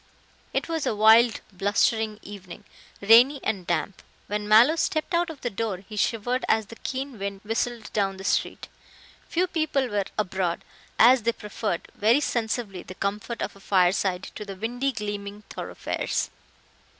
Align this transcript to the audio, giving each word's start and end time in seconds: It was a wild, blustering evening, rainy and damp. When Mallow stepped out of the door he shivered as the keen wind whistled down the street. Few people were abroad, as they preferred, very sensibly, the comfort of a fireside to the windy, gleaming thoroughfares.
It 0.51 0.67
was 0.67 0.87
a 0.87 0.95
wild, 0.95 1.41
blustering 1.53 2.17
evening, 2.23 2.63
rainy 3.01 3.39
and 3.43 3.67
damp. 3.67 4.01
When 4.25 4.47
Mallow 4.47 4.75
stepped 4.75 5.13
out 5.13 5.29
of 5.29 5.41
the 5.41 5.51
door 5.51 5.83
he 5.87 5.95
shivered 5.95 6.43
as 6.49 6.65
the 6.65 6.75
keen 6.77 7.19
wind 7.19 7.41
whistled 7.43 7.93
down 7.93 8.17
the 8.17 8.23
street. 8.23 8.67
Few 9.29 9.45
people 9.45 9.89
were 9.89 10.05
abroad, 10.17 10.63
as 10.97 11.21
they 11.21 11.33
preferred, 11.33 11.87
very 11.93 12.19
sensibly, 12.19 12.81
the 12.81 12.95
comfort 12.95 13.43
of 13.43 13.55
a 13.55 13.59
fireside 13.59 14.23
to 14.33 14.43
the 14.43 14.55
windy, 14.55 14.91
gleaming 14.91 15.43
thoroughfares. 15.51 16.31